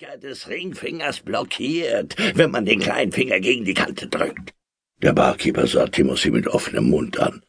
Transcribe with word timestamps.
Des 0.00 0.48
Ringfingers 0.48 1.18
blockiert, 1.20 2.14
wenn 2.36 2.52
man 2.52 2.64
den 2.64 2.78
kleinen 2.78 3.10
Finger 3.10 3.40
gegen 3.40 3.64
die 3.64 3.74
Kante 3.74 4.06
drückt. 4.06 4.54
Der 5.02 5.12
Barkeeper 5.12 5.66
sah 5.66 5.88
Timothy 5.88 6.30
mit 6.30 6.46
offenem 6.46 6.88
Mund 6.88 7.18
an. 7.18 7.42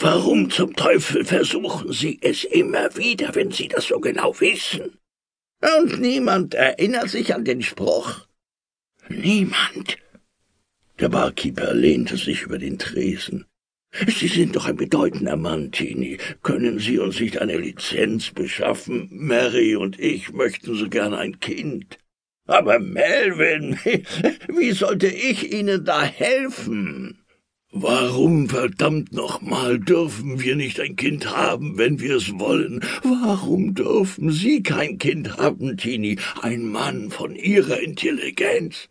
Warum 0.00 0.50
zum 0.50 0.74
Teufel 0.74 1.24
versuchen 1.24 1.92
Sie 1.92 2.18
es 2.20 2.42
immer 2.42 2.96
wieder, 2.96 3.36
wenn 3.36 3.52
Sie 3.52 3.68
das 3.68 3.86
so 3.86 4.00
genau 4.00 4.40
wissen? 4.40 4.98
Und 5.62 6.00
niemand 6.00 6.54
erinnert 6.54 7.10
sich 7.10 7.32
an 7.32 7.44
den 7.44 7.62
Spruch? 7.62 8.26
Niemand. 9.08 9.98
Der 10.98 11.10
Barkeeper 11.10 11.74
lehnte 11.74 12.16
sich 12.16 12.42
über 12.42 12.58
den 12.58 12.76
Tresen. 12.76 13.46
Sie 14.06 14.28
sind 14.28 14.56
doch 14.56 14.66
ein 14.66 14.76
bedeutender 14.76 15.36
Mann, 15.36 15.72
Tini. 15.72 16.18
Können 16.42 16.78
Sie 16.78 16.98
uns 16.98 17.20
nicht 17.20 17.40
eine 17.40 17.56
Lizenz 17.56 18.30
beschaffen? 18.30 19.08
Mary 19.10 19.76
und 19.76 19.98
ich 19.98 20.32
möchten 20.32 20.74
so 20.74 20.88
gern 20.88 21.14
ein 21.14 21.40
Kind. 21.40 21.98
Aber 22.46 22.78
Melvin, 22.78 23.78
wie 24.48 24.72
sollte 24.72 25.08
ich 25.08 25.52
Ihnen 25.52 25.84
da 25.84 26.02
helfen? 26.02 27.22
Warum 27.72 28.48
verdammt 28.48 29.12
nochmal 29.12 29.78
dürfen 29.78 30.40
wir 30.40 30.56
nicht 30.56 30.80
ein 30.80 30.96
Kind 30.96 31.36
haben, 31.36 31.76
wenn 31.76 32.00
wir 32.00 32.16
es 32.16 32.38
wollen? 32.38 32.80
Warum 33.02 33.74
dürfen 33.74 34.30
Sie 34.30 34.62
kein 34.62 34.98
Kind 34.98 35.36
haben, 35.36 35.76
Tini, 35.76 36.18
ein 36.40 36.64
Mann 36.66 37.10
von 37.10 37.34
Ihrer 37.34 37.80
Intelligenz? 37.80 38.88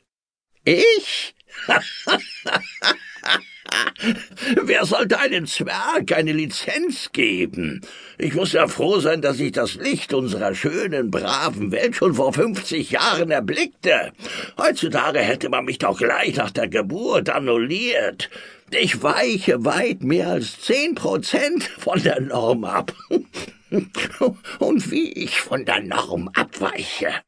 Ich? 0.65 1.33
Wer 4.61 4.85
sollte 4.85 5.19
einem 5.19 5.47
Zwerg 5.47 6.11
eine 6.13 6.33
Lizenz 6.33 7.11
geben? 7.11 7.81
Ich 8.17 8.33
muss 8.33 8.53
ja 8.53 8.67
froh 8.67 8.99
sein, 8.99 9.21
dass 9.21 9.39
ich 9.39 9.51
das 9.51 9.75
Licht 9.75 10.13
unserer 10.13 10.55
schönen, 10.55 11.11
braven 11.11 11.71
Welt 11.71 11.95
schon 11.95 12.15
vor 12.15 12.33
fünfzig 12.33 12.91
Jahren 12.91 13.31
erblickte. 13.31 14.11
Heutzutage 14.57 15.19
hätte 15.19 15.49
man 15.49 15.65
mich 15.65 15.79
doch 15.79 15.97
gleich 15.97 16.35
nach 16.35 16.51
der 16.51 16.67
Geburt 16.67 17.29
annulliert. 17.29 18.29
Ich 18.71 19.03
weiche 19.03 19.63
weit 19.63 20.03
mehr 20.03 20.29
als 20.29 20.59
zehn 20.61 20.95
Prozent 20.95 21.63
von 21.63 22.01
der 22.01 22.19
Norm 22.21 22.63
ab. 22.65 22.93
Und 24.59 24.91
wie 24.91 25.11
ich 25.11 25.39
von 25.39 25.65
der 25.65 25.81
Norm 25.81 26.29
abweiche. 26.29 27.21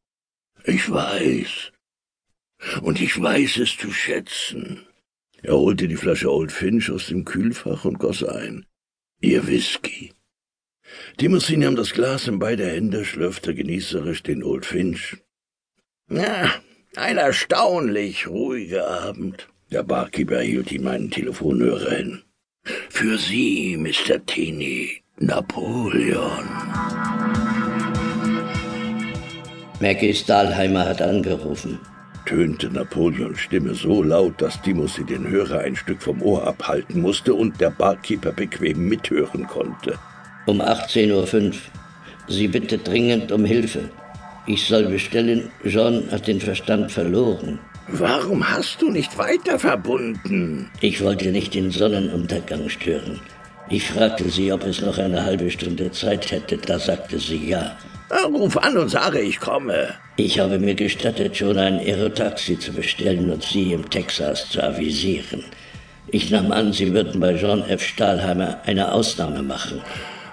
Ich 0.64 0.90
weiß. 0.90 1.72
Und 2.82 3.02
ich 3.02 3.22
weiß 3.22 3.58
es 3.58 3.78
zu 3.78 3.92
schätzen. 3.92 4.87
Er 5.48 5.56
holte 5.56 5.88
die 5.88 5.96
Flasche 5.96 6.30
Old 6.30 6.52
Finch 6.52 6.92
aus 6.92 7.08
dem 7.08 7.24
Kühlfach 7.24 7.86
und 7.86 8.00
goss 8.00 8.22
ein. 8.22 8.66
Ihr 9.22 9.48
Whisky. 9.48 10.12
Timothy 11.16 11.56
nahm 11.56 11.78
das 11.78 11.94
Glas 11.94 12.28
in 12.28 12.38
beide 12.38 12.68
Hände, 12.68 13.06
schlürfte 13.06 13.56
genießerisch 13.56 14.24
den 14.24 14.44
Old 14.44 14.66
Finch. 14.66 15.16
Na, 16.10 16.54
ein 16.98 17.18
erstaunlich 17.18 18.28
ruhiger 18.28 18.90
Abend. 18.90 19.48
Der 19.72 19.84
Barkeeper 19.84 20.42
hielt 20.42 20.70
ihm 20.74 20.86
einen 20.86 21.12
Telefonhörer 21.12 21.92
hin. 21.92 22.24
Für 22.90 23.18
Sie, 23.18 23.78
Mr. 23.78 24.26
Teeny, 24.26 25.02
Napoleon. 25.18 26.46
Maggie 29.80 30.14
Stahlheimer 30.14 30.84
hat 30.84 31.02
angerufen 31.02 31.80
tönte 32.28 32.70
Napoleons 32.70 33.40
Stimme 33.40 33.74
so 33.74 34.04
laut, 34.04 34.42
dass 34.42 34.62
Timothy 34.62 35.06
den 35.06 35.28
Hörer 35.28 35.62
ein 35.62 35.76
Stück 35.76 36.02
vom 36.02 36.22
Ohr 36.22 36.46
abhalten 36.46 37.02
musste 37.02 37.34
und 37.34 37.60
der 37.60 37.72
Barkeeper 37.72 38.34
bequem 38.34 38.88
mithören 38.90 39.48
konnte. 39.48 39.98
Um 40.46 40.62
18.05 40.62 41.46
Uhr. 41.48 41.54
Sie 42.28 42.50
bitte 42.50 42.78
dringend 42.78 43.32
um 43.32 43.46
Hilfe. 43.46 43.90
Ich 44.46 44.66
soll 44.66 44.86
bestellen, 44.86 45.50
John 45.64 46.12
hat 46.12 46.28
den 46.28 46.42
Verstand 46.42 46.92
verloren. 46.92 47.60
Warum 47.88 48.48
hast 48.50 48.82
du 48.82 48.92
nicht 48.92 49.18
weiter 49.18 49.58
verbunden? 49.58 50.70
Ich 50.82 51.02
wollte 51.02 51.32
nicht 51.32 51.54
den 51.54 51.72
Sonnenuntergang 51.72 52.68
stören. 52.68 53.22
Ich 53.70 53.86
fragte 53.86 54.30
sie, 54.30 54.52
ob 54.52 54.66
es 54.66 54.82
noch 54.82 54.98
eine 54.98 55.24
halbe 55.24 55.50
Stunde 55.50 55.92
Zeit 55.92 56.32
hätte. 56.32 56.58
Da 56.58 56.80
sagte 56.80 57.20
sie 57.20 57.48
ja. 57.48 57.78
Ruf 58.10 58.58
an 58.58 58.78
und 58.78 58.90
sage, 58.90 59.20
ich 59.20 59.40
komme. 59.40 59.96
Ich 60.16 60.40
habe 60.40 60.60
mir 60.60 60.76
gestattet, 60.76 61.38
schon 61.38 61.58
ein 61.58 61.80
Aerotaxi 61.80 62.58
zu 62.58 62.72
bestellen 62.72 63.30
und 63.30 63.44
Sie 63.44 63.74
im 63.74 63.90
Texas 63.90 64.50
zu 64.50 64.64
avisieren. 64.64 65.44
Ich 66.10 66.32
nahm 66.32 66.52
an, 66.52 66.72
Sie 66.72 66.94
würden 66.94 67.20
bei 67.20 67.34
John 67.34 67.62
F. 67.64 67.84
Stahlheimer 67.84 68.62
eine 68.66 68.94
Ausnahme 68.94 69.44
machen. 69.44 69.82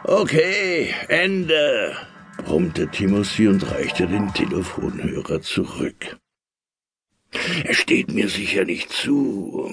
Okay, 0.04 0.94
Ende, 1.08 1.96
brummte 2.44 2.88
Timothy 2.88 3.48
und 3.48 3.68
reichte 3.72 4.06
den 4.06 4.32
Telefonhörer 4.32 5.40
zurück. 5.40 6.16
Er 7.64 7.74
steht 7.74 8.12
mir 8.12 8.28
sicher 8.28 8.64
nicht 8.64 8.92
zu, 8.92 9.68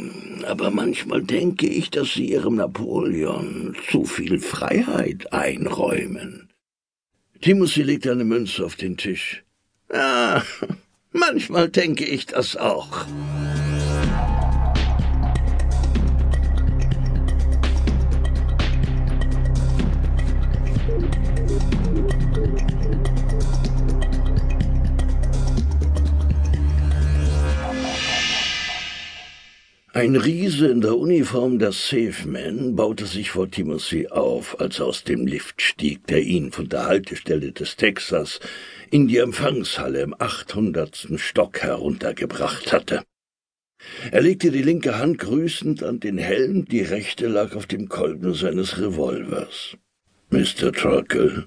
aber 0.48 0.72
manchmal 0.72 1.22
denke 1.22 1.68
ich, 1.68 1.92
dass 1.92 2.14
Sie 2.14 2.32
Ihrem 2.32 2.56
Napoleon 2.56 3.76
zu 3.92 4.06
viel 4.06 4.40
Freiheit 4.40 5.32
einräumen. 5.32 6.51
Timothy 7.42 7.82
legte 7.82 8.12
eine 8.12 8.24
Münze 8.24 8.64
auf 8.64 8.76
den 8.76 8.98
Tisch. 8.98 9.44
Ah, 9.90 10.44
manchmal 11.12 11.70
denke 11.70 12.06
ich 12.06 12.28
das 12.28 12.56
auch. 12.56 13.06
Ein 30.02 30.16
Riese 30.16 30.66
in 30.66 30.82
der 30.82 30.98
Uniform 30.98 31.60
der 31.60 31.74
Safeman 31.74 32.76
baute 32.76 33.06
sich 33.06 33.30
vor 33.30 33.52
Timothy 33.52 34.08
auf, 34.08 34.60
als 34.60 34.80
er 34.80 34.88
aus 34.88 35.04
dem 35.04 35.28
Lift 35.28 35.62
stieg, 35.62 36.08
der 36.08 36.24
ihn 36.24 36.52
von 36.52 36.68
der 36.70 36.88
Haltestelle 36.88 37.52
des 37.52 37.76
Texas 37.76 38.40
in 38.90 39.08
die 39.08 39.18
Empfangshalle 39.18 40.02
im 40.02 40.16
achthundertsten 40.18 41.20
Stock 41.20 41.62
heruntergebracht 41.62 42.74
hatte. 42.74 43.04
Er 44.10 44.22
legte 44.22 44.50
die 44.50 44.64
linke 44.64 44.98
Hand 44.98 45.20
grüßend 45.20 45.84
an 45.84 46.00
den 46.00 46.18
Helm, 46.18 46.66
die 46.66 46.82
rechte 46.82 47.28
lag 47.28 47.56
auf 47.56 47.68
dem 47.68 47.88
Kolben 47.88 48.34
seines 48.34 48.80
Revolvers. 48.80 49.78
Mr. 50.32 50.74
Truckle, 50.74 51.46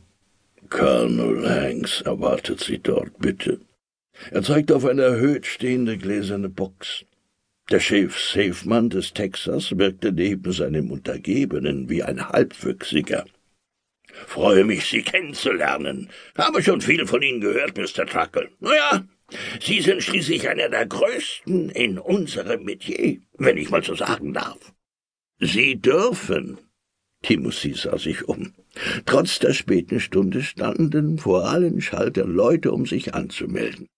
Colonel 0.70 1.50
Hanks 1.50 2.03
erwartet 2.03 2.60
Sie 2.60 2.78
dort, 2.78 3.19
bitte. 3.19 3.59
Er 4.31 4.44
zeigte 4.44 4.76
auf 4.76 4.84
eine 4.84 5.03
erhöht 5.03 5.44
stehende 5.44 5.98
gläserne 5.98 6.48
Box. 6.48 7.04
Der 7.70 7.80
Chef 7.80 8.19
Safemann 8.19 8.91
des 8.91 9.14
Texas 9.14 9.78
wirkte 9.78 10.12
neben 10.12 10.52
seinem 10.52 10.91
Untergebenen 10.91 11.88
wie 11.88 12.02
ein 12.02 12.28
Halbwüchsiger. 12.28 13.25
Freue 14.26 14.64
mich, 14.64 14.84
Sie 14.86 15.02
kennenzulernen. 15.02 16.10
Habe 16.36 16.62
schon 16.62 16.82
viel 16.82 17.06
von 17.06 17.22
Ihnen 17.22 17.41
gehört, 17.41 17.76
Mr. 17.76 18.06
Truckle. 18.06 18.50
Na 18.60 18.75
ja, 18.75 19.04
Sie 19.60 19.80
sind 19.80 20.02
schließlich 20.02 20.48
einer 20.48 20.69
der 20.69 20.86
größten 20.86 21.70
in 21.70 21.98
unserem 21.98 22.64
Metier, 22.64 23.20
wenn 23.38 23.56
ich 23.56 23.70
mal 23.70 23.82
so 23.82 23.94
sagen 23.94 24.34
darf. 24.34 24.75
Sie 25.41 25.76
dürfen. 25.76 26.58
Timothy 27.22 27.72
sah 27.72 27.96
sich 27.98 28.28
um. 28.28 28.52
Trotz 29.06 29.38
der 29.38 29.54
späten 29.54 30.00
Stunde 30.00 30.42
standen 30.42 31.19
vor 31.19 31.48
allen 31.48 31.81
Schaltern 31.81 32.31
Leute, 32.31 32.72
um 32.72 32.84
sich 32.84 33.14
anzumelden. 33.14 33.88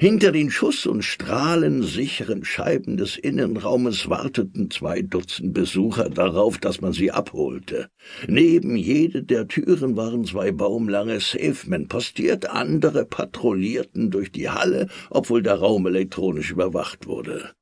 Hinter 0.00 0.32
den 0.32 0.50
schuss- 0.50 0.86
und 0.86 1.02
strahlensicheren 1.02 2.44
Scheiben 2.44 2.96
des 2.96 3.16
Innenraumes 3.16 4.10
warteten 4.10 4.70
zwei 4.70 5.00
Dutzend 5.00 5.54
Besucher 5.54 6.10
darauf, 6.10 6.58
dass 6.58 6.80
man 6.80 6.92
sie 6.92 7.12
abholte. 7.12 7.88
Neben 8.26 8.76
jede 8.76 9.22
der 9.22 9.48
Türen 9.48 9.96
waren 9.96 10.24
zwei 10.24 10.50
baumlange 10.50 11.20
Safemen 11.20 11.88
postiert, 11.88 12.50
andere 12.50 13.06
patrouillierten 13.06 14.10
durch 14.10 14.32
die 14.32 14.50
Halle, 14.50 14.88
obwohl 15.08 15.42
der 15.42 15.54
Raum 15.54 15.86
elektronisch 15.86 16.50
überwacht 16.50 17.06
wurde. 17.06 17.52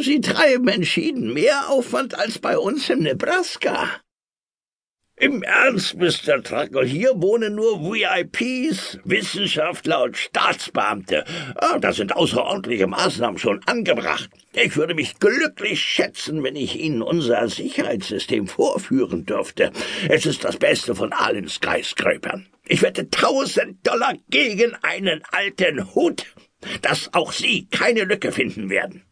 Sie 0.00 0.20
treiben 0.20 0.68
entschieden 0.68 1.32
mehr 1.32 1.68
Aufwand 1.68 2.18
als 2.18 2.38
bei 2.38 2.58
uns 2.58 2.88
im 2.90 3.00
Nebraska, 3.00 3.88
im 5.16 5.42
Ernst, 5.42 5.96
Mr. 5.96 6.42
Truckle, 6.42 6.84
hier 6.84 7.12
wohnen 7.14 7.54
nur 7.54 7.80
VIPs, 7.80 8.98
Wissenschaftler 9.04 10.02
und 10.02 10.16
Staatsbeamte. 10.16 11.24
Ah, 11.54 11.78
da 11.78 11.92
sind 11.92 12.16
außerordentliche 12.16 12.88
Maßnahmen 12.88 13.38
schon 13.38 13.60
angebracht. 13.66 14.28
Ich 14.52 14.76
würde 14.76 14.94
mich 14.94 15.18
glücklich 15.20 15.80
schätzen, 15.80 16.42
wenn 16.42 16.56
ich 16.56 16.78
Ihnen 16.78 17.00
unser 17.00 17.48
Sicherheitssystem 17.48 18.48
vorführen 18.48 19.24
dürfte. 19.24 19.70
Es 20.08 20.26
ist 20.26 20.44
das 20.44 20.56
Beste 20.56 20.94
von 20.94 21.12
allen 21.12 21.48
Skyscrapern. 21.48 22.46
Ich 22.66 22.82
wette 22.82 23.08
tausend 23.08 23.86
Dollar 23.86 24.14
gegen 24.30 24.74
einen 24.82 25.22
alten 25.30 25.94
Hut, 25.94 26.26
dass 26.82 27.14
auch 27.14 27.32
Sie 27.32 27.66
keine 27.70 28.04
Lücke 28.04 28.32
finden 28.32 28.68
werden. 28.68 29.03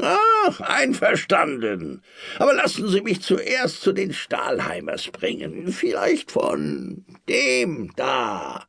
Ach, 0.00 0.60
einverstanden. 0.60 2.02
Aber 2.38 2.54
lassen 2.54 2.88
Sie 2.88 3.00
mich 3.00 3.20
zuerst 3.20 3.80
zu 3.80 3.92
den 3.92 4.12
Stahlheimers 4.12 5.08
bringen. 5.08 5.72
Vielleicht 5.72 6.30
von 6.30 7.04
dem 7.28 7.92
da. 7.96 8.68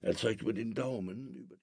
Er 0.00 0.16
zeigt 0.16 0.42
über 0.42 0.52
den 0.52 0.74
Daumen 0.74 1.48